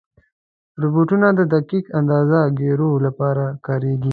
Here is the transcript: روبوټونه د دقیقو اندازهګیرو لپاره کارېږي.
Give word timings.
روبوټونه 0.81 1.27
د 1.39 1.41
دقیقو 1.53 1.95
اندازهګیرو 1.99 2.89
لپاره 3.05 3.45
کارېږي. 3.65 4.09